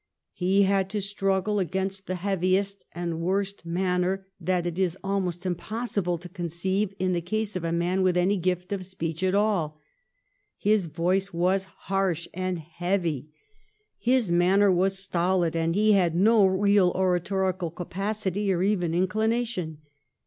He 0.33 0.63
had 0.63 0.89
to 0.89 0.99
struggle 0.99 1.59
against 1.59 2.07
the 2.07 2.15
heaviest 2.15 2.85
and 2.93 3.21
worst 3.21 3.67
manner 3.67 4.25
that 4.39 4.65
it 4.65 4.79
is 4.79 4.97
almost 5.03 5.45
possible 5.59 6.17
to 6.17 6.27
conceive 6.27 6.91
in 6.97 7.11
the 7.13 7.21
case 7.21 7.55
of 7.55 7.63
a 7.63 7.71
man 7.71 8.01
with 8.01 8.17
any 8.17 8.35
gift 8.37 8.71
of 8.71 8.83
speech 8.83 9.21
at 9.21 9.35
all. 9.35 9.79
His 10.57 10.87
voice 10.87 11.31
was 11.31 11.65
harsh 11.65 12.27
and 12.33 12.57
heavy. 12.57 13.29
His 13.99 14.31
manner 14.31 14.71
was 14.71 14.97
stolid, 14.97 15.55
and 15.55 15.75
he 15.75 15.91
had 15.91 16.15
no 16.15 16.47
real 16.47 16.91
oratorical 16.95 17.69
capacity 17.69 18.51
or 18.51 18.63
even 18.63 18.95
inclination. 18.95 19.81